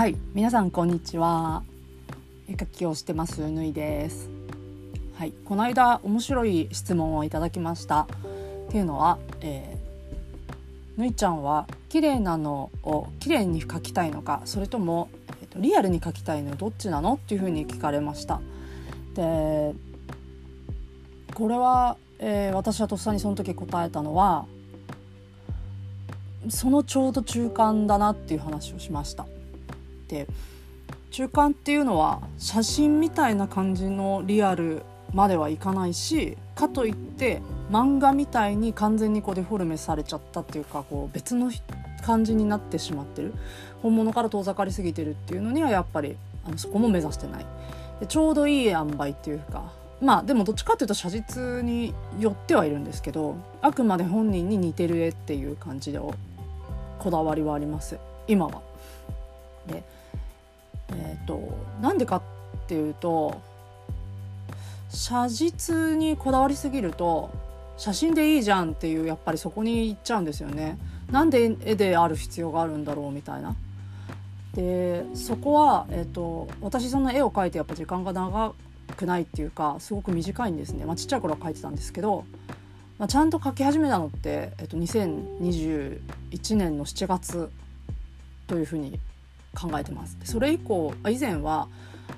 [0.00, 1.62] はい皆さんこんにちは。
[2.48, 4.30] 絵描きをしてますぬいです。
[5.14, 8.04] はいこの間面白い質問をいただきました。
[8.04, 8.06] っ
[8.70, 15.10] ていうのは、えー、ぬいちゃんは綺麗なのを綺麗に描きたいのかそれとも、
[15.42, 17.16] えーと、リアルに描きたいのどっちなの？
[17.16, 18.40] っていうふうに聞かれました。
[19.14, 19.74] で
[21.34, 24.46] これは、えー、私はとっさにその時答えたのは
[26.48, 29.26] そのちょうど中間だなっていう話をしました。
[30.10, 30.26] て
[31.12, 41.50] 中間っていうのは写真みたいな感じのリアルまではいかないしかといって漫画みたいに完全にこうデフォルメされちゃったっていうかこう別の
[42.04, 43.34] 感じになってしまってる。
[43.82, 46.16] 本物から遠ざかりすぎてるっていうのにはやっぱり
[46.46, 47.46] あのそこも目指してない。
[48.00, 57.98] でちょうどいい塩梅っていうかまあでもどっちかっていうと写実によってはいるんですけどあくまで本人に似てる絵っていう感じでこだわりはあります。
[58.26, 58.62] 今は。
[59.66, 59.82] で
[60.92, 62.22] えーと、なんでかっ
[62.66, 63.40] ていうと
[64.90, 67.30] 写実にこだわりすぎると
[67.76, 70.78] 写真でいいじゃんっていうやっぱりそこに行っちゃうんですよね。
[71.10, 73.56] なんで絵である必要があるんだろうみたいな。
[74.54, 78.52] でそこは、えーと、私そんな絵を描いてやっぱ時間が長
[78.96, 82.24] くないっていうかすごく短いんですね、まあ、ちっちゃい頃は描いてたんですけど、
[82.98, 87.50] まあ、ちゃんと描き始めたのって、えーと、と2021年の7月
[88.48, 88.98] というふうに
[89.54, 90.16] 考えてます。
[90.24, 91.68] それ以降以前は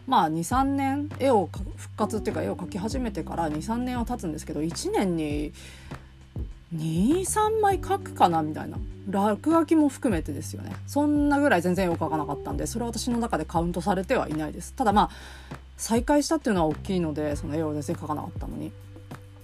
[0.07, 5.53] まあ23年絵を復活っていうか絵を描き始めてから23年は経つんですけど1年に
[6.75, 8.79] 23枚描くかなみたいな。
[9.11, 10.73] 落書きも含めてですよね。
[10.87, 14.73] そんなぐらい全然絵を描かなかったんでそれは私の中でカウントされてはいないです。
[14.75, 15.11] ただまあ
[15.77, 18.71] 再開したっていうのは大きいのでその絵を全然描かなかったのに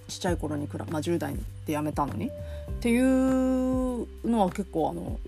[0.07, 2.31] ちっちゃい頃にくら、まあ、10代でやめたのにっ
[2.79, 5.19] ていうのは結構あの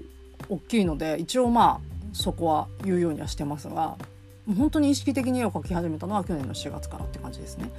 [0.50, 3.98] 大きいので一応まあそこは言うようにはしてますが
[4.58, 7.72] 本当に意識的に絵を描き始めたのは去年の4月からって感じですね。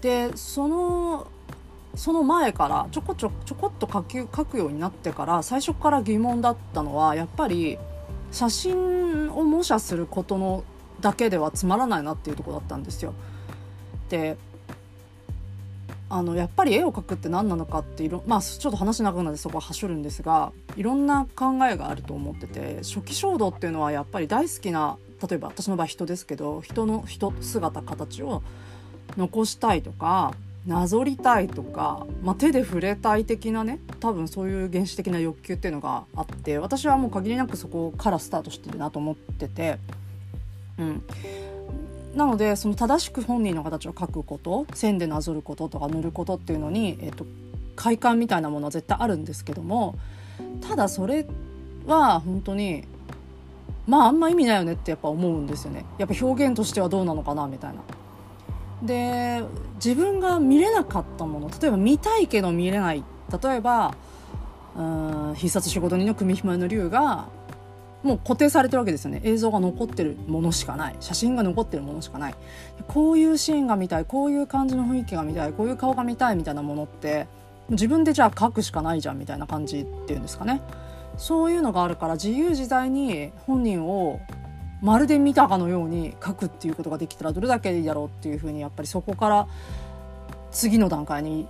[0.00, 1.26] でその
[1.96, 7.78] その前からちょこちょちょこっと書き書くようになってから最初から疑問だったのはやっぱり
[8.30, 10.62] 写真を模写することの
[11.00, 13.12] だけではつまらないなっていうとこだったんですよ。
[14.08, 14.36] で
[16.12, 28.42] あのやっぱり絵を描くって何なのかっていろまあちょっと話長くなってそこははしょるんですがいろんな考えがあると思ってて初期衝動っていうのはやっぱり大好きな例えば私の場合人ですけど人の人姿形を
[29.16, 30.34] 残したいとか
[30.66, 39.78] なぞりたいとか、まあ、手で触れたい的なね多分そういう原始的な欲求っていうのがあって私はもう限りなくそこからスタートしてるなと思ってて。
[40.78, 41.02] うん、
[42.14, 47.24] なのでその正しく本人の形を描くこと線でなぞることとか塗ることっていうのに、えーと、
[47.76, 49.96] 快感みたいなものは絶対あるんですけども
[50.60, 51.26] ただそれ
[51.86, 52.84] は本当に
[53.86, 57.80] まああんま意味ないよねってやっぱ思うんですよねやっぱ表現としてはどうなのかなみたいな。
[58.82, 59.42] で
[59.74, 63.04] 自分が見れなかったもの例えば見たいけど見れない
[63.42, 63.94] 例えば
[64.74, 67.28] うん必殺仕事人の組紐の竜が
[68.02, 69.20] もう固定されてるわけですよね。
[69.24, 70.96] 映像が残ってるものしかない。
[71.00, 72.34] 写真が残ってるものしかない。
[72.88, 74.04] こういうシーンが見たい。
[74.04, 75.52] こういう感じの雰囲気が見たい。
[75.52, 77.26] こういう顔が見たいみたいなものって
[77.68, 80.62] 自分でじゃあ書くしかないじゃんみたいな感じっていうんですかね。
[81.16, 84.20] そういうのがあるから自由自在に本人を
[84.80, 89.46] まるで見たかのように書くっていうことができたらどれだけいいだろうっていうふうにやっぱりそこから
[90.50, 91.46] 次の段階に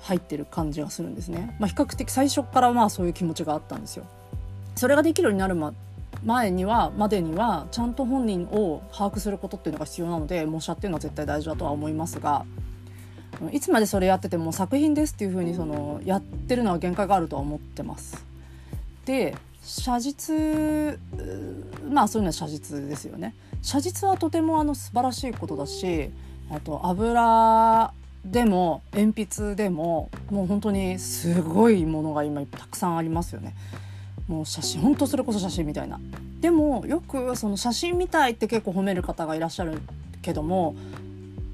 [0.00, 1.54] 入ってる感じがするんですね。
[1.58, 4.04] まあ、比較的最初からまあそういう気持ちがあったんですよ。
[4.74, 5.72] それができるようになる、ま、
[6.24, 12.44] 前にはまでにはちゃんと本人を把握することっていうのが必要なので模写っていうのは絶対大事だとは思いますが
[13.52, 18.24] いつまでそれやってても作品ですっていうふうにそのやってるのは限界があるとは思ってます。
[19.06, 20.34] で写実
[21.90, 23.34] まあそういうのは写実ですよね。
[23.62, 26.10] 写実はとてもあの素晴らしいことだし
[26.50, 27.92] あと油
[28.24, 33.54] でも鉛筆でももう本当にすごいものが今たくさんありますよね。
[34.28, 36.00] もう写真ほんとそれこそ写真みたいな。
[36.40, 39.80] でもよくその写真みたいって結構褒める方がいらっしゃる
[40.22, 40.74] けども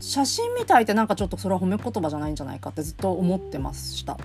[0.01, 4.19] 写真みたいってなんかちょっとそれは褒め言葉じゃないんじゃないかってずっと思ってました。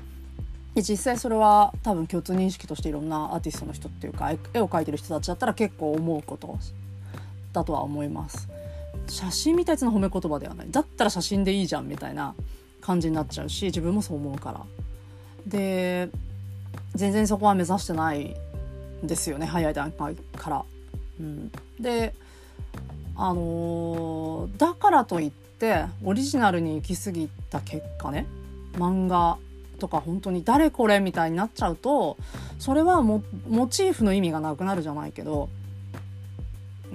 [0.73, 6.57] で実際それは多分共通認識としていろんなアーティストの人っていうか絵を描いてる人たちだったら結構思うこと
[7.53, 8.49] だとは思います。
[9.07, 10.67] 写真みたいの褒め言葉ではない。
[10.71, 12.33] だったら写真でいいじゃんみたいな
[12.81, 14.65] 感じになっちゃうし自分もそう思うから。
[15.45, 16.09] で
[16.95, 18.35] 全然そこは目指してない
[19.03, 20.65] んですよね早い段階から。
[21.19, 22.13] うん、で
[23.15, 28.27] あのー、だからといってオリジナルに行き過ぎた結果ね
[28.73, 29.37] 漫画
[29.79, 32.17] とか本当に誰これみたいになっちゃうと
[32.59, 33.21] それはモ
[33.69, 35.49] チーフの意味がなくなるじゃないけど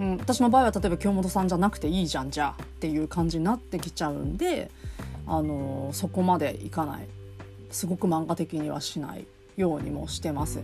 [0.00, 4.70] うん、私の場合は例えば京本さんじゃなくていいじゃんじゃあっていう感じになってきちゃうんで、
[5.26, 7.06] あのそこまでいかない。
[7.70, 9.26] すごく漫画的にはしない。
[9.60, 10.60] ようにもしてます。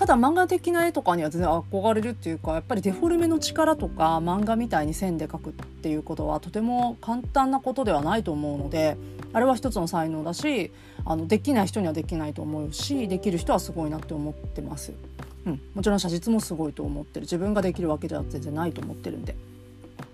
[0.00, 8.96] ただ漫画的な絵とかには全然憧れるっていうかやっぱりデフォルメの力とか漫画みたいに線で描くっていうことはとても簡単なことではないと思うので
[9.34, 10.72] あれは一つの才能だし
[11.04, 14.94] あのできない人にはできないと思うしできる人はすごいなって思ってます。
[15.44, 19.34] うん、もちろん写実もすごいと思ってる自分ができるわけでは全然ないと思ってるんで、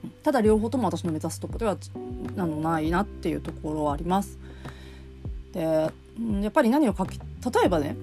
[0.05, 1.77] うん、ただ両方とも私の目指すとこでは
[2.37, 4.37] あのないなっていうところはあります。
[5.53, 5.93] で
[6.43, 7.97] やっぱり何を描き例えばね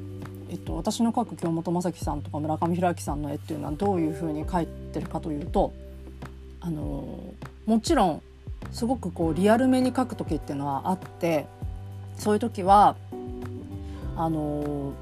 [0.54, 5.74] えっと、私の描く京本政樹さんとか村上弘明さんの絵っていうのはどういうふうに描いてるかというと
[6.62, 7.34] あの
[7.66, 8.22] もちろん
[8.72, 11.48] すごくこうリアルめに描く時っていうのはあって
[12.16, 12.96] そういう時は
[14.16, 14.94] あの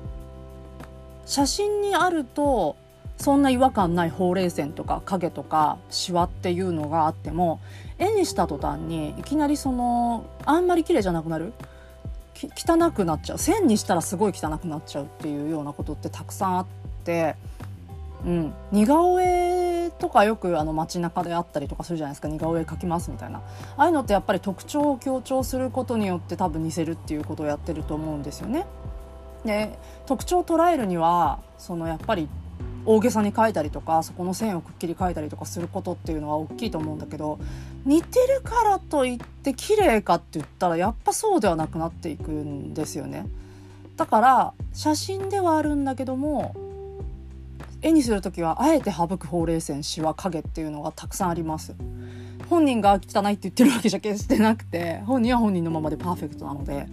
[1.25, 2.77] 写真にあると
[3.17, 7.59] そんな違和感ないほうれい線とか影とかシワっていうのがあっても
[7.99, 11.53] 絵にした途端にいきなりそのあんまり綺麗じゃなくなる。
[12.55, 13.37] 汚くなっちゃう。
[13.37, 16.65] 線にしたらすごい汚くなっちゃうっていうようなことってたくさんあっ
[17.03, 17.35] て、
[18.25, 22.27] うん、似顔絵とかよくあの街中であったりとかするじゃないですか。
[22.27, 23.39] 似顔絵描きますみたいな。
[23.39, 28.65] ああいうのってやっぱり特徴を強調することによって多分似せるっていうことをやってると思うんですよね。
[29.45, 32.29] で特徴を捉えるにはそのやっぱり
[32.85, 37.39] 大げさに描いたりとかそこの線をくっきり描いたりとかすることっていうのは大きいと思うんだけど
[37.85, 43.27] 似てるからといって綺麗かって言ったらやっぱそうではなくなっていくんですよね。
[43.97, 46.55] だから写真ではあるんだけども
[47.83, 51.75] 絵にする時はあえて省くほうれい線しわ影っていうのがたくさんあります。
[52.49, 56.85] 本人が汚いって言ってるわけじゃ決してなくて本人は本人のままでパーフェクトなので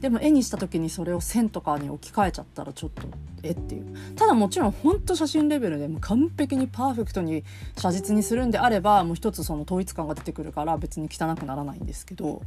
[0.00, 3.02] でも絵にした時にそれを線とかに置き換えちゃったらちょっと
[3.42, 7.44] えっていうただもちろんほんと写真レベルでも完璧にパーフェクトに
[7.76, 12.42] 写実にするんであればもう一つその統一感が出てくるから別に汚くならないんですけど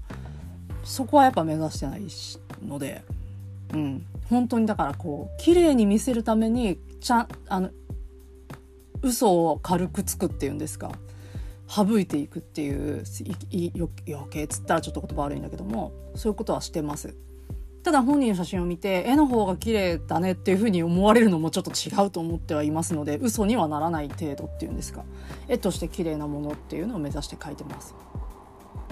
[0.84, 2.02] そこはやっぱ目指してない
[2.66, 3.04] ので
[3.74, 7.70] うん本当にだからこう綺麗に見せるためにちゃんあの
[9.02, 10.92] 嘘を軽くつくっていうんですか
[11.68, 13.04] 省いていくっていう
[13.74, 17.16] 余計っつったらちょっと言葉悪いんだけどもそういうことはしてます。
[17.84, 25.04] ただ本人の写真を見て絵の方が綺麗だねっていうふうに思われるのもちょっと違うと思ってはいますので嘘にはならない程度っていうんですか
[25.48, 27.96] 絵として綺麗なものっていうのを目指して描いてます。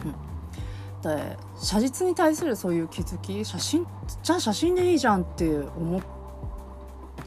[0.05, 0.39] うん
[1.01, 3.87] で写実に対するそういう気づき写真
[4.21, 6.01] じゃあ写真でいいじゃんって思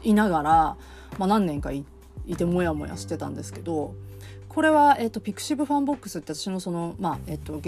[0.03, 0.51] いながら、
[1.17, 1.83] まあ、何年かい
[2.37, 3.95] てモヤモヤしてたんですけど
[4.47, 7.59] これは、えっと、ピクシブファンボックスって私のその、まあ、えっと、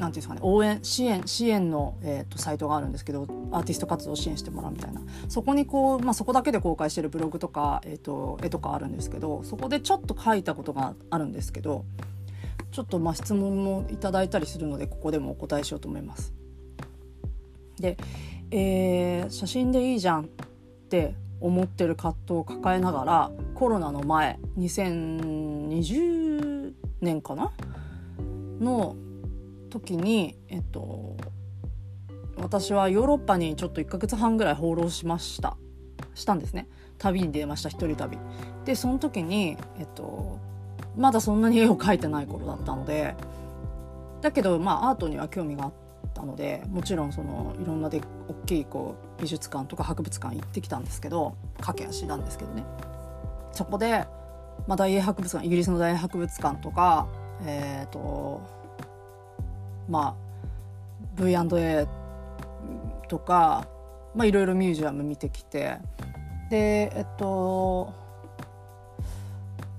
[0.00, 5.02] なんていうんですかね、応援、支援、支援の、えっと、サイトがあるんですけど、アーティスト活動を支援してもらうみたいな。
[5.28, 11.84] そこにこう、まあ、そこだけで公開してるブログとか、えっと、絵とかあるんですけど、そこでちょっと書いたことがあるんですけど、
[12.72, 16.32] ちょっとまあ質問もいただいたりするので、ここでもお答えしようと思います。
[17.78, 17.98] で、
[18.50, 20.26] えー、写真でいいじゃんっ
[20.88, 27.52] て思ってる葛藤を抱えながらコロナの前2020年かな？
[28.60, 28.94] の
[29.70, 31.16] 時にえっと
[32.36, 35.56] 私はヨーロッパにちょっと1ヶ月半ぐらい放浪しました。
[36.14, 36.68] したんですね。
[36.98, 38.18] 旅に出ました一人旅。
[38.64, 40.38] でその時にえっと
[40.96, 43.14] まだそんなに絵を描いてない頃だったので
[44.20, 45.72] だけどまあアートには興味があっ
[46.14, 52.64] たのでもちろんそのいろんなで大きいこう美術館とか博物館行ってきたんですけど駆け足なんですけどね。
[53.52, 54.06] そこで、
[54.66, 57.06] まあ、大英博物館イギリスの大英博物館とか
[57.44, 58.59] えっ、ー、と
[59.88, 61.88] まあ V&A
[63.08, 63.66] とか
[64.14, 65.78] まあいろいろミュージアム見てきて
[66.50, 67.92] でえっと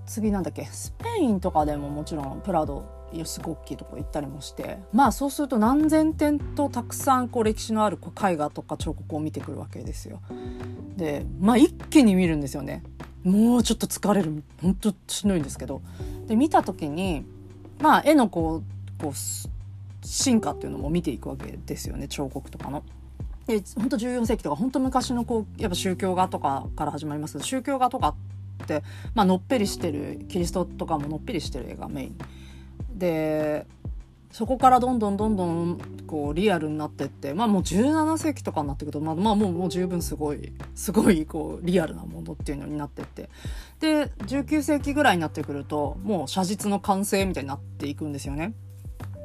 [0.06, 10.22] 次なんだっけスペインとかでももちろんプラドすごく大きいとこ行ったりもしてまあそうすると何千点とたくさんこう歴史のある絵画とか彫刻を見てくるわけですよ。
[10.96, 12.84] でまあ一気に見るんですよね。
[13.24, 15.82] もうちょっと疲れる本当しんどいんですけど
[16.28, 17.24] で見た時に
[17.80, 18.64] まあ絵のこ
[19.00, 19.14] うこう
[20.02, 22.84] 進化っていうのも見ていくわけですよね彫刻とかの。
[23.48, 28.16] で本当14世紀とか本当昔のこうやっぱ宗教画とかから始まりますけど宗教画とか
[28.64, 28.84] って、
[29.16, 32.18] まあのっぺりしてるキリストとかものっぺりしてる絵がメイン
[32.98, 33.66] で
[34.32, 35.78] そこからどんどんどんどん
[36.08, 43.30] こうリアルになってってまあもう17世紀とかになってくるとまあ、まあ、もうもう十分すごいすごいこうリアルなものっていうのになってって
[43.80, 48.54] で19世紀ぐらいになってくるともう写実の完成みたいになっていくんですよね。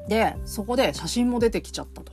[0.09, 2.13] でそこで写真も出てきちゃったと。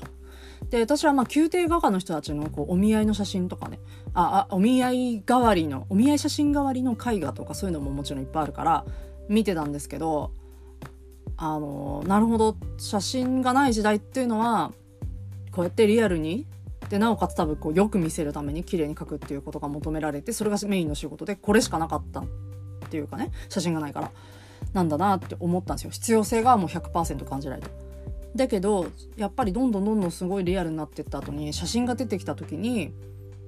[0.69, 3.79] で私はまあ宮廷画家の人たちのこうお見合いの写真とかね
[4.13, 8.85] ああお見合い代わりのお見合い写真代わりの絵画とかそういうのももちろんいっぱいあるから
[9.29, 10.31] 見てたんですけど
[11.37, 14.71] あのなるほど写真がない時代っていうのは
[15.51, 16.47] こうやってリアルに
[16.89, 22.25] でなおかつ多分こうよく見せるために綺麗に描くっていうことが求められてそれがメインの仕事でこれしかなかったっ
[22.89, 24.11] ていうかね写真がないから
[24.73, 27.82] なんだなって思ったんですよ必要性がもう100%感じられた。
[28.35, 32.93] だけどやっぱりどんどんどんどんすごいリアルになってった後に写真が出てきた時に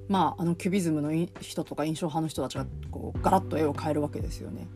[0.08, 4.68] まああのキュビズムの人とか印象派の人たちがこうガラッと絵を変えるわけですよね。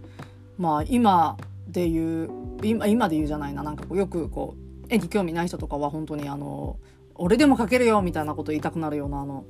[0.58, 1.36] まあ今
[1.68, 2.30] で言う
[2.62, 3.62] 今今で言うじゃないな。
[3.62, 6.76] なんかこうよくこう絵に興味ない人とかは本当にあの
[7.14, 9.44] 俺でも描けるよみたいなこと言いたくなるようなあの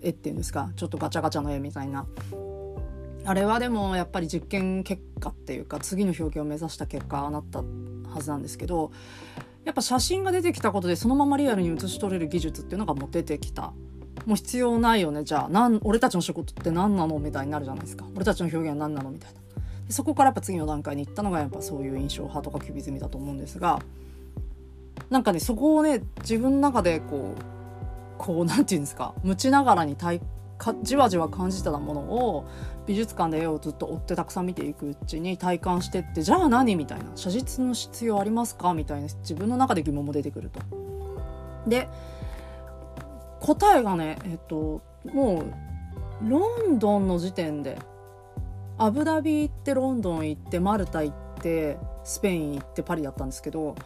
[0.00, 0.70] 絵っていうんですか。
[0.76, 2.06] ちょっとガチャガチャの絵みたいな。
[3.24, 8.90] あれはでもやっぱり実験結果っていうか次の表現を目指した結果なったはずなんですけど
[9.68, 13.74] やっぱ写真が出てきたことでそのままリアルに写し取れる技術っていうのがもう出てきた。
[14.24, 15.24] もう必要ないよね。
[15.24, 17.18] じゃあなん俺たちの仕事って何なの？
[17.18, 17.58] みたいにな。
[17.58, 19.10] るじゃないですか俺たちの表現は何なの？
[19.10, 19.38] みたいな。
[19.86, 23.82] でそこからやっぱ次の段階に行ったのがやっぱそういう印象派とかキュビズムだと思うんですが
[25.10, 27.42] なんかねそこをね自分の中でこう
[28.16, 29.12] こう何て言うんですか？
[29.22, 30.22] 無知ながらに体
[30.58, 32.44] かじわじわ感じてたものを
[32.86, 37.04] 美術館で絵をずっと追ってたくさん見ていくうちに体感してってじゃあ何みたいな。
[37.14, 38.74] 写実の必要ありますか？
[38.74, 39.06] みたいな。
[39.06, 40.60] 自分の中で疑問も出てくると。
[41.66, 41.88] で
[43.40, 47.78] 答えがねえっともうロンドンの時点で
[48.76, 53.76] アブダビ行ってロンドン行ってマルタ行ってスペイン行ってパリだったんですけど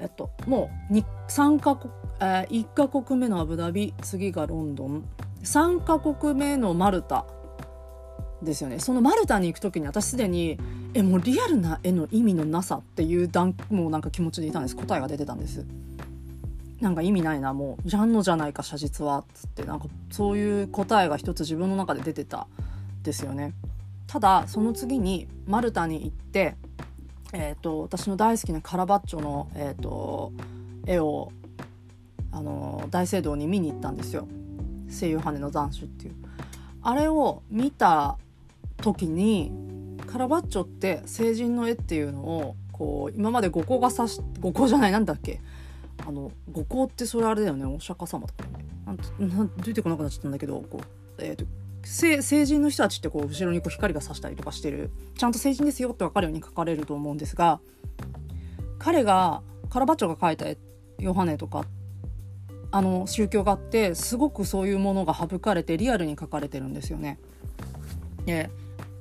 [0.00, 0.94] えっと、もう
[1.28, 5.04] 3カ国、えー、1カ国目のアブダビ次がロンドン。
[5.42, 7.26] 3カ国目のマルタ
[8.42, 8.78] ですよね。
[8.78, 10.58] そのマルタに行く時に私すでに
[10.94, 14.76] えもうリアルな絵の意味のなさっていう段もうなんか気持ちでいたんです。
[14.76, 15.64] 答えが出てたんです。
[16.80, 17.52] なんか意味ないな。
[17.52, 19.18] もうジャンのじゃないか写実は。
[19.18, 19.64] っつって。
[19.64, 22.46] なんかそういう答えが一つ自分の中で出てた
[23.02, 23.52] ですよね。
[24.06, 26.56] ただその次にマルタに行って
[27.32, 30.32] えーと、私の大好きなカラバッチョの、えーと、
[30.86, 31.30] 絵を
[32.32, 34.26] あの大聖堂に見に行ったんですよ
[34.90, 36.14] 「声優羽の斬首」っていう。
[36.82, 38.16] あれを見た
[38.78, 39.52] 時に
[40.06, 45.40] カラバッチョって成人の絵っていうのをこう今まで五行が指し五行じゃないなんだっけ？
[46.06, 47.66] あの五行ってそれあれだよね。
[47.66, 48.64] お釈迦様とかね。
[49.18, 50.84] なん出てこなくなっちゃったんだけどこう、
[51.18, 51.44] えーと
[51.82, 54.90] 成人の人たちってこう後ろにこう光が差したりとかしてる。
[55.16, 57.60] ちゃんと成人ですよって分かるように書かれると思うんですが
[58.78, 60.58] 彼がカラバッチョが描いた絵
[60.98, 61.66] ヨハネとかっ
[62.72, 67.18] あの宗教があってすごくそういうものが省かれてリアルに書かれてるんですよね。
[68.26, 68.50] で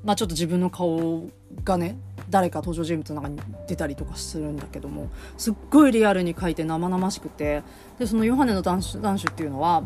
[0.03, 1.29] まあちょっと自分の顔
[1.63, 1.97] がね
[2.29, 7.63] 誰か登場人物の中に出たりとかするんだけどもすっごいリアルに書いて生々しくて
[7.97, 9.83] でそのヨハネの男子男子っていうのは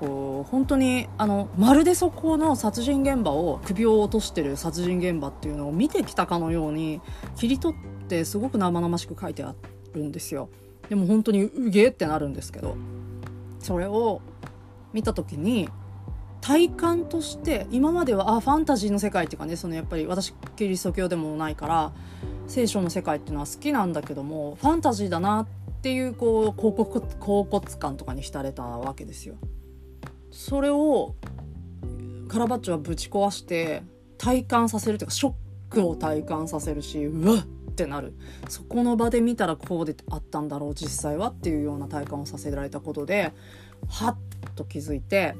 [0.00, 7.00] こう本当にあのまるでそこの殺人現場を首を落としてる殺人現場っていうのを見てきたかのように
[7.36, 9.54] 切り取ってすごく生々しく書いてあ
[9.94, 10.48] るんですよ
[10.88, 12.76] でも本当にうげーってなるんですけど
[13.64, 14.20] それを
[14.92, 15.70] 見た時に
[16.42, 21.92] 体感として今まではあファンタジーの世界っていうかねそのやっぱり私キリスト教でもないから
[22.46, 25.46] 聖書の世界っていうのは好きなんだけどもファンタジーだなっ
[25.80, 29.36] ていうこう広告恍惚感とかに浸れたわけですよ。
[30.30, 31.14] それを
[32.28, 33.82] カラバッチョはぶち壊して
[34.18, 35.34] 体感させるというかショッ
[35.70, 38.14] クを体感させるしうわっってなる
[38.48, 43.32] そこの場で見たらこうであったんだろう実際はっていうような体感をさせられたことで
[43.88, 44.16] はっ
[44.54, 45.34] と気づいて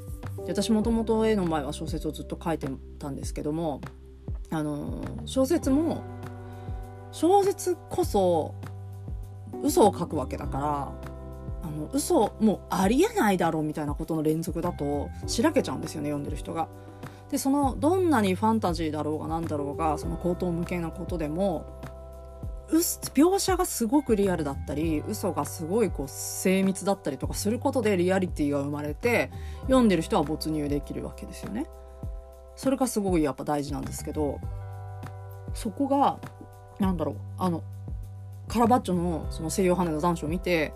[0.48, 3.80] 私もともと絵の前は小説をずっと書いてたんですけども
[4.50, 6.02] あの小説も
[7.12, 8.54] 小説こそ
[9.62, 10.92] 嘘を書くわけだから
[11.62, 16.68] あの嘘もうありえないだろうみたいなことの連続だとしらけちゃうんですよね読んでる人が。
[17.30, 21.80] でそのどんなにファンタジーだろうが何だろうがその口頭無形なことでも
[22.78, 29.30] 描写がすごくリアルだったり嘘がすごいこう精密だったりとかすることでリアリティが生まれて
[29.62, 31.66] 読んでる人は没入できるわけですよね。
[32.56, 34.40] それがすごいやっぱ大事なんですけど
[35.54, 36.18] そこが
[36.78, 37.62] 何だろうあの
[38.48, 40.72] カラバッチョのその西洋羽の残暑を見て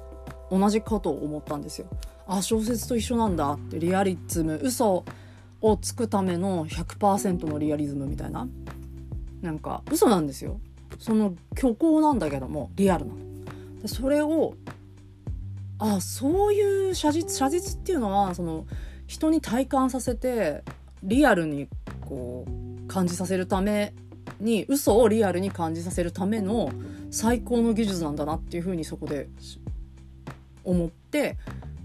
[0.50, 1.86] 同じこと思ったんですよ。
[2.26, 5.04] あ小説と一緒なんだってリアリズム嘘
[5.60, 8.46] をつくための100%のリアリズムみたいな
[9.40, 10.60] なんか嘘なんですよ
[10.98, 13.18] その虚構なんだけどもリアルなの。
[13.82, 14.54] でそれを
[15.78, 18.66] あそういう写実写実っていうのはその
[19.06, 20.64] 人に体感させて
[21.02, 21.68] リアルに
[22.00, 23.94] こう感じさせるため
[24.40, 26.70] に嘘をリアルに感じさせるための
[27.10, 29.28] 最高の技術なんだなっていうふうにそこで
[30.64, 31.36] 思って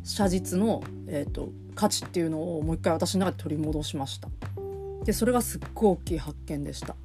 [0.04, 4.28] 写実の、えーと、価値っていうのをもう一回私の中で取り戻しました
[5.06, 6.96] でそれがすっごい大きい発見でした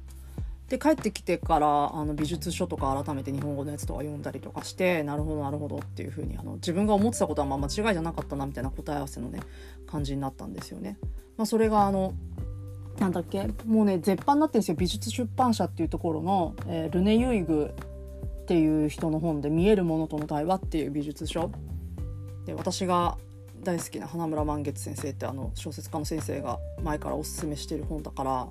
[0.69, 9.39] で帰ってきてからあの美術書とか改めて日本語のやつとか読んだりとかしてなるほどなるほどっていうふうにあの自分が思ってたことはまあ間違いじゃなかったなみたいな答え合わせのね
[9.87, 10.97] 感じになったんですよね。
[11.37, 12.13] まあ、それがあの
[12.99, 14.75] なんだっけもうね絶版になってるんですよ。
[14.75, 17.73] 美術出版社っていうところの、えー、ルネ・ユイグ
[18.43, 21.49] っていう人の本で「見えるものとの対話」っていう美術書。
[22.45, 23.17] で私が
[23.63, 28.47] 大好きな花村満月先生ってあの小説家の先生が前からおすすめしてる本だから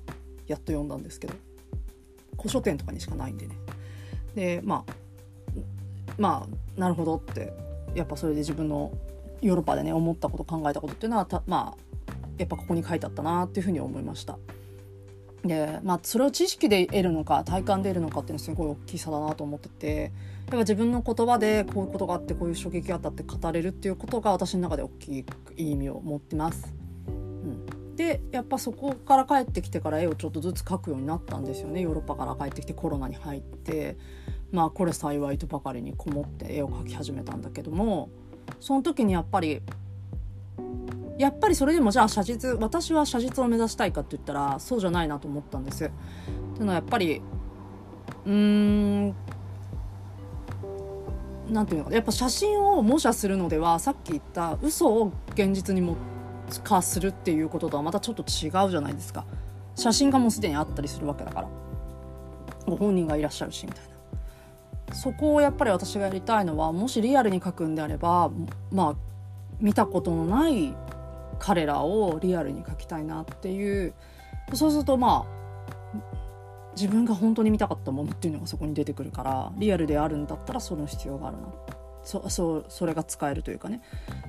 [0.47, 1.33] やっと読んだんですけど。
[2.39, 3.55] 古書店とかにしかないんでね
[4.35, 4.93] でまあ
[6.17, 7.53] まあなるほどって
[7.95, 8.91] やっぱそれで自分の
[9.41, 11.89] ヨーロッパでね思ったこと考えたことっていうのはたまあ
[12.37, 14.37] やっぱここに書いてあったなっていうふうに思いました。
[15.43, 20.11] でまあそれを知識で得るのか体感で得るのかっていうのはすごい大きさだなと思っててやっ
[20.51, 25.19] ぱ自分の言葉でこういうことがあってこういう衝撃があったって語れるっていうことが私の中で大き
[25.57, 26.73] い意味を持ってます。
[27.07, 27.65] うん、
[27.99, 33.97] でやっぱそこから帰ってきてから絵をちょっとずつ描くようになったんですよねヨーロッパから帰ってきてコロナに入って
[34.53, 38.09] まあこれ幸いとばかりにこもって絵を描き始めたんだけども
[38.61, 39.61] その時にやっぱり
[41.17, 45.83] やっぱりそれでもじゃあ写実私は写実を目指したいかって言ったらそうじゃないなと思ったんです。
[45.83, 47.21] っていうのはやっぱり
[48.25, 49.13] うーん
[51.49, 55.97] なんていうのかやっぱ写真を模写するのではさっき言った嘘を現実にも
[56.63, 59.25] 化するっていうこととはまたちょっと違うじゃないですか。
[59.75, 61.47] 写真がもうすでにあったりするわけだから。
[62.65, 63.83] ご本人がいらっしゃるしみたい
[64.87, 64.95] な。
[64.95, 68.31] そこをやっぱり私がやりたいのはもしリアルに描くんであれば
[68.71, 68.95] まあ
[69.59, 70.75] 見たことのない
[71.37, 73.93] 彼らをリアルに描きたいなっていう。
[74.53, 75.39] そうするとまあ
[76.75, 81.43] 自分が本当に見たかったものっていうのがそこに出てくるからリアルであるんだったらその必要があるな
[82.03, 83.81] そそそれが使えるというかね。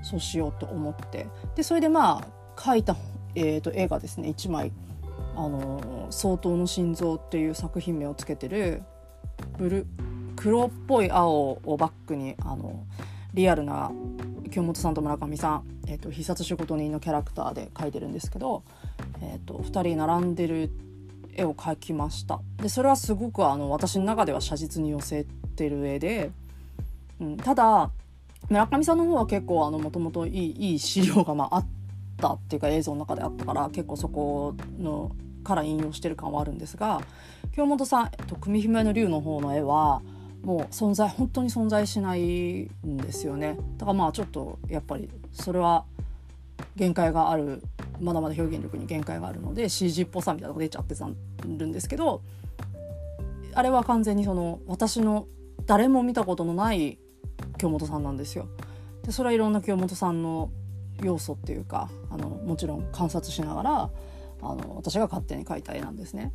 [0.02, 1.26] そうしようと思って。
[1.54, 2.96] でそれでまあ描いた、
[3.34, 4.72] えーと、絵がですね1枚
[5.36, 8.82] 「あの相当の心臓」っていう作品名をつけてる
[9.58, 9.86] ブル
[10.36, 12.84] 黒っぽい青をバックにあの
[13.34, 13.90] リアルな
[14.50, 18.64] 京本さんと村上さん、えーと、必殺仕事人のキャラクターで描いてるんですけど、
[19.22, 20.70] えーと、2人並んでる
[21.34, 22.40] 絵を描きました。
[22.56, 25.24] でそれはすごくあの私の中では写実に寄せ
[25.56, 26.30] てる絵で、
[27.24, 27.90] ん、ただ
[28.48, 31.66] 村上さんの方は結構もともといい資料がまああっ
[32.16, 35.12] たっていうか映像の中であったから結構そこの
[35.44, 37.00] から引用してる感はあるんですが
[37.52, 40.02] 京本さん、えっと、組姫の竜の方の絵は
[40.42, 42.22] もう存在本当に存在しない
[42.86, 43.58] んですよね。
[43.76, 45.84] だからまあちょっとやっぱりそれは
[46.76, 47.62] 限界がある
[48.00, 50.94] まだまだ表現力に限界があるので CG っぽさみたいなのが出ちゃって
[51.44, 52.22] るんですけど
[53.54, 55.26] あれは完全にその私の
[55.66, 56.98] 誰も見たことのない
[57.58, 58.48] 京本さんなんですよ。
[59.02, 60.50] でそれはいろんな京本さんの
[61.02, 63.90] 要素っていうかあのもちろん観察しながら
[64.42, 66.32] あの私が勝手に描いた絵なんですね。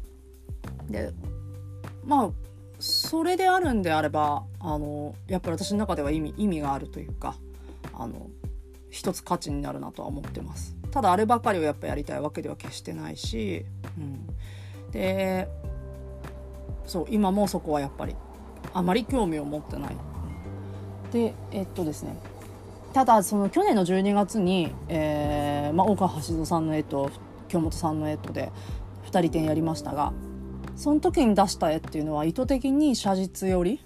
[0.89, 1.11] で
[2.03, 2.29] まあ
[2.79, 7.37] それであるんであればあのやっぱり私の中では意味意味があるというか
[7.93, 8.29] あの
[8.89, 13.65] 一つ価値になるなとは思ってますただあればかりをやっぱやりたいわけでは決してないし、
[13.97, 14.27] うん、
[14.91, 15.49] で
[16.85, 18.15] そう今もそこはやっぱり
[18.73, 19.97] あまり興味を持ってない
[21.11, 22.17] でえっとですね
[22.93, 27.11] ただその去年の12月に、えーまあ、大川橋戸さんの絵と
[27.49, 28.51] 京本さんの絵とで
[29.11, 30.13] 2人展やりましたが
[30.75, 33.81] その時に出した絵っていうのは意図的に写実寄り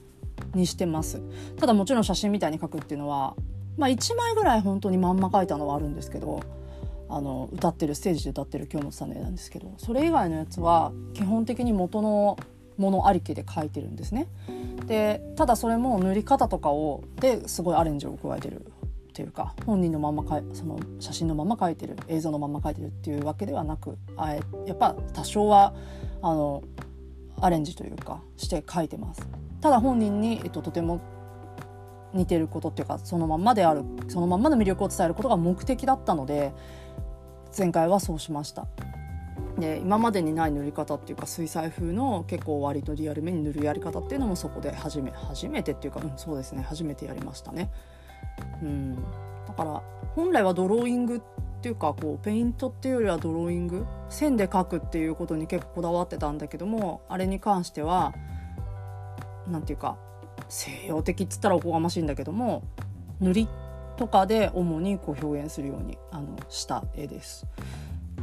[0.55, 1.21] にしてます。
[1.59, 3.35] ただもちろん写真みたいに描くっていうのは
[3.77, 6.41] まあ1枚ぐらい本当にまんま描いたのはあるんですけど
[7.09, 12.37] あの歌ってるステージで歌ってる京本さんの絵なんですけどそれ以外のやつは基本的に元の
[12.79, 14.27] ものありきで描いてるんですね。
[14.87, 25.75] でただそれも塗り方とかをですごいアレンジを加えてるっていうか本人のままかその写真のまま描いてる映像のまま描いてるっていうわけではなくあえやっぱ多少は
[26.21, 26.63] あの
[27.41, 29.27] アレンジというかして書いてます
[29.61, 31.01] ただ本人に、えっと、とても
[32.13, 36.53] 似てることっていうかそのまんまであるそのまんまの魅力を伝えることが目的だったので
[37.55, 38.67] 前回はそうしました
[39.59, 47.71] で今までにない塗り方っていうか水彩風の結構割とリアルめに塗るやり方っていうのもそこで初め初めてっていうか、うん、そうですね初めてやりましたね。
[48.61, 48.95] うん、
[49.47, 49.83] だから
[50.15, 51.21] 本来はドローイングっ
[51.61, 58.13] ていうかこうペイントっていうよりはドローイング線で描くっていうことに結構こだわってたんだけどもあれに関しては
[59.47, 59.97] 何て言うか
[60.47, 62.63] 西洋的っつったらおこがましいんだけども
[63.19, 63.47] 塗り
[63.97, 67.45] とかで主にこう表現するようにあのした絵です。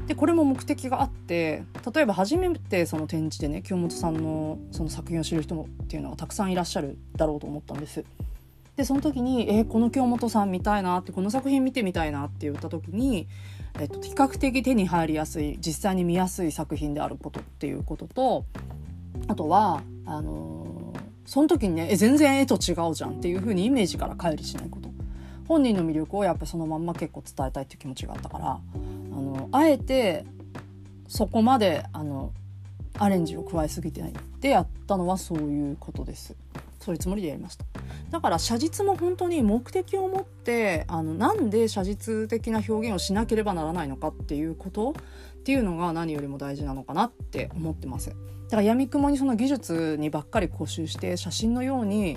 [0.06, 1.64] でこれも目的があって
[1.94, 8.04] 例えば初めてその展示でね京本さんのその作品を知る人っていうのがたくさんいらっしゃるだろうと思ったんです。
[8.76, 13.26] でその時に「えー、この京本さん見たいな」ってこの作品見てみたいなって言った時に、
[13.80, 18.44] えっと、比較的手に入りやすい実際に見やすい作品であることっていうことと
[19.28, 24.90] あとはあのー、その時にねえ全然絵と違うじゃんっていう風にイメージから乖離しないこと
[25.48, 28.58] 本人の魅力をやっぱそのまんま結構伝えたいっていう気持ちがあったから
[29.16, 30.26] あのあえて
[31.08, 32.32] そこまであの
[32.98, 36.36] アレンジを加えすぎてないでやったのはそういうことです。
[36.78, 37.64] そういうつもりでやりました。
[38.10, 48.10] だから写実も本当に目的を持ってあのなんで写実的な表現をしなければならないのかっていうことっていうのが何よりも大事なのかなって思ってます。
[48.10, 48.14] だ
[48.50, 52.16] から闇雲にその技術にばっかり固執して写真のように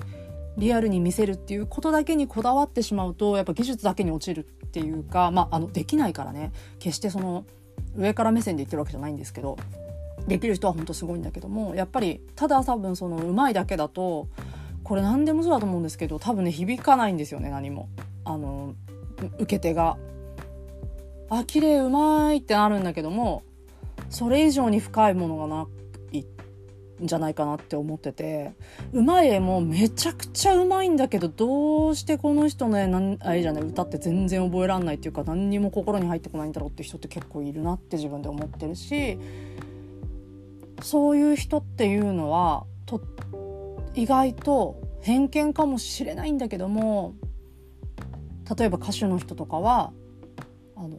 [0.58, 7.44] リアルに見せるっていうことだけにこだわってしまうとやっぱ技術だけに落ちるっていうかまああのできないからね決してその
[7.98, 9.58] 上から目線で言ってるわけじゃないんですけど
[10.28, 14.28] できる人は本当すごいんだけどもやっぱりただ多分その上手いだけだと
[14.84, 17.90] これ何でもそうだと思うんですけど多分ね響かないんですよね何も。
[18.26, 18.76] あの
[19.40, 19.98] 受け手が。
[21.32, 23.44] あ綺麗うまいってなるんだけども
[24.10, 25.79] それ以上に深いものがないん
[27.02, 28.54] じゃないかなって思ってて。
[28.94, 39.18] うまい絵もめちゃくちゃうまいんだけどどうしてこの人の絵なんあれじゃない歌って全然覚えらんないっていうか何にも心に入ってこないんだろうって人って結構いるなって自分で思ってるし。
[40.82, 43.02] そういう人っていうのはと
[43.96, 47.16] 意外と偏見かもしれないんだけども
[48.58, 49.92] 例えば歌手の人とかは
[50.76, 50.98] あの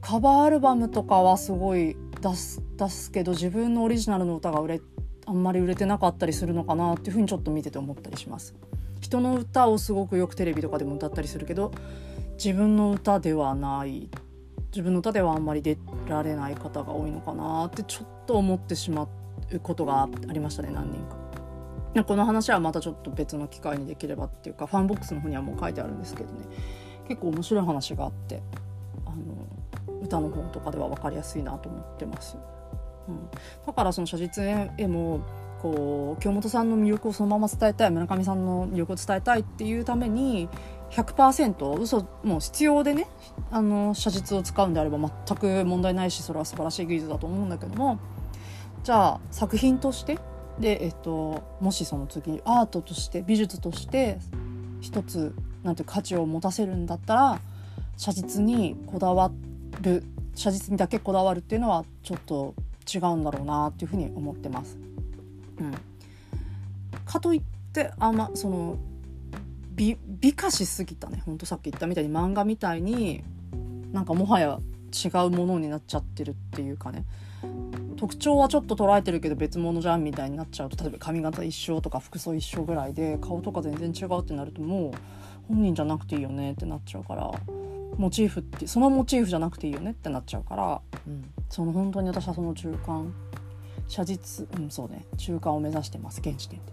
[0.00, 4.93] カバーアルバムとかはすごい出す出すけど自分のオリジナルの歌が売れて
[5.26, 8.54] あんまり売れてなかったりするのかなっていうふうにちょっと見てて思ったりします。
[9.00, 11.72] 人の歌をすごくよくテレビとかでも歌ったりするけど
[12.42, 14.08] 自分の歌ではない
[14.72, 15.76] 自分の歌ではあんまり出
[16.08, 19.06] られない方が多いのかなってちょっと思ってしま
[19.52, 21.24] うことがありましたね何人か。
[22.02, 26.46] この話はまたちょっと別の機会にできればっていうかファンボックスの方にはもう書いてあるんですけどね
[27.06, 28.42] 結構面白い話があって
[29.06, 32.36] あの歌の本とかでは分かりやすいなと思ってます。
[33.08, 33.28] うん、
[33.66, 34.44] だからその写実
[34.78, 35.20] 絵も
[35.60, 40.48] こう京本さんの魅力をそのまま伝えたい村上さんの魅力を伝えたいっていうために
[40.90, 43.06] 100%嘘もう必要でね
[43.50, 47.98] あの写実を使うんであれば全く問題ないしそれは素晴らしい技術だと思うんだけども
[48.82, 50.18] じゃあ作品として
[50.58, 54.18] で、えっと、もしその次アートとして美術として
[54.80, 57.40] 一つなんていう価値を持たせるんだったら
[57.96, 59.32] 写実にこだわ
[59.80, 62.54] る写実にだけこだわるっていうのはちょっと
[62.92, 64.78] 違うんだろうなっていうふうに思ってます。
[65.58, 65.74] うん、
[67.04, 67.42] かといっ
[67.72, 68.76] てあんまその
[69.74, 71.22] 美美化しすぎたね。
[71.24, 73.22] ほんとさっき言ったみたいに漫画みたいに
[73.92, 74.58] なんかもはや
[74.92, 77.04] 違うものになっちゃってるっていうかね。
[77.96, 84.92] 特徴はちょっと捉えてるけど別物じゃんみたいになっちゃうと例えば髪型一緒とか服装一緒ぐらいで顔とか全然違うってなるともう
[85.48, 87.30] 本人じゃなくていいよねってなっちゃうから
[87.98, 93.12] モチーフってそのモチーフじゃなくていいよねってなっちゃうから、うん、その本当に私はその中間
[93.88, 96.72] 写実うんそうね中間を目指してます現時点で。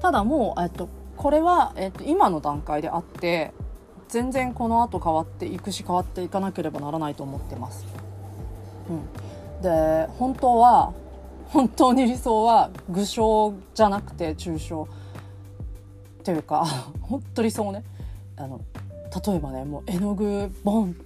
[0.00, 3.52] ただもう、えっと、これは、えっと、今の段階であって
[4.08, 7.84] 全然この後変わっていくし変わっていかなければならないと思ってます。
[8.88, 10.92] うん、で本当は
[11.48, 14.88] 本当に理想は具象じゃなくて抽象
[16.20, 16.64] っていうか
[17.00, 17.84] 本当理想ね
[18.36, 18.60] あの
[19.24, 20.96] 例えばねもう絵の具ボン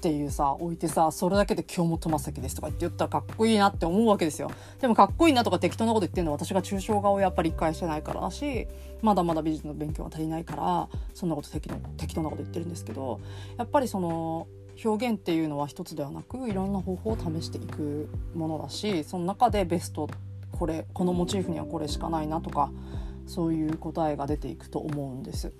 [0.00, 8.66] っていうさ置いてさそれだけで京本政樹ですとか言って言ったらかっこいいなって思うわけですよでもかっこいいなとか適当なこと言ってるのは私が抽象画をやっぱり理解してないからだし
[9.02, 13.20] まだまだ美術の勉強が足りないからそんなこと適当適当なこと言ってるんですけど
[13.58, 14.46] やっぱりその
[14.82, 20.08] 表現っていうのは一つではなくいろんな方法を試していくものだしその中でベスト
[20.52, 22.70] これこのモチーフにはこれしかないなとか
[23.26, 25.52] そういう答えが出ていくと思うんです。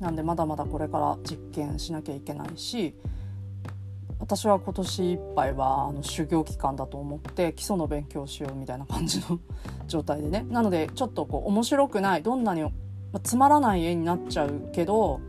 [0.00, 2.94] なんでまだまだこれから実験しなきゃいけないし
[4.18, 9.38] 私は今年いっぱいはあの修行期間だと思って基礎の勉強しようみたいな感じの
[9.86, 10.46] 状態でね。
[10.50, 12.70] なのでちょっとこう面白くないどんなに、ま
[13.14, 15.20] あ、つまらない絵になっちゃうけど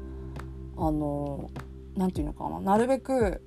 [0.78, 1.50] あの
[1.96, 3.44] 何て言うのかななるべく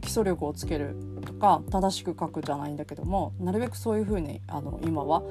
[0.00, 5.22] 基礎力をつけるとか正しく書くじゃないんだけどもなるべくそういうふうにあの今は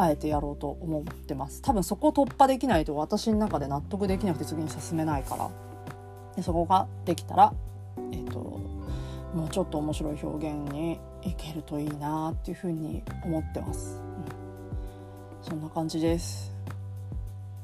[0.00, 1.60] あえてやろうと思ってます。
[1.62, 5.50] 多分そこを突破できないと私の中で納得できなくて次に進めないから。
[6.36, 7.52] でそこができたら
[8.12, 8.38] えっ、ー、と
[9.34, 14.00] もうちょっと面白い表現にいけるといいなっていうふうに思ってます、
[15.42, 16.52] うん、そんな感じです。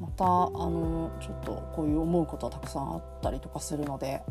[0.00, 4.22] またあのちょっとこういう思うことはたくさんあったりとかするので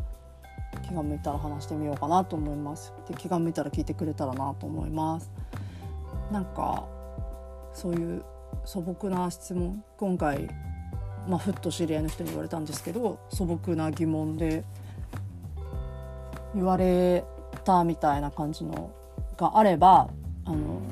[0.86, 2.92] 気が向いたら話してみようかなと思います。
[3.08, 5.30] で気が向いたら聞いてくれたらなと思います。
[6.30, 6.84] なんか
[7.74, 8.24] そういう
[8.64, 10.48] 素朴な質問今回
[11.28, 14.64] まあ、ふっと知り合いの人に言われたんですけど素朴な疑問で
[16.54, 17.24] 言われ
[17.64, 18.90] たみたいな感じの
[19.36, 20.08] があれば
[20.44, 20.82] あの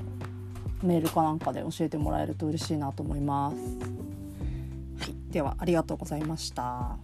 [0.82, 3.56] メールかなんかで教えてもらえると嬉しいなと思います。
[3.56, 6.96] はい、ではありがとうございました。